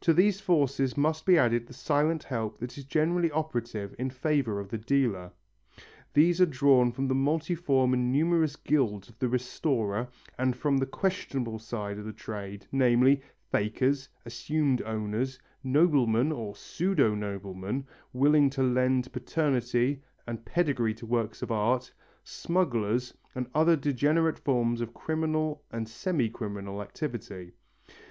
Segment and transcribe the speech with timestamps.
[0.00, 4.60] To these forces must be added the silent help that is generally operative in favour
[4.60, 5.30] of the dealer.
[6.14, 10.08] These are drawn from the multiform and numerous guilds of the restorer,
[10.38, 13.20] and from the questionable side of the trade, namely,
[13.52, 21.42] fakers, assumed owners, noblemen or pseudo noblemen willing to lend paternity and pedigree to works
[21.42, 21.92] of art,
[22.24, 27.52] smugglers and other degenerate forms of criminal and semi criminal activity.